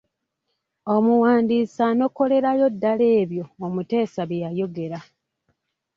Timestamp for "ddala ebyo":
2.73-3.45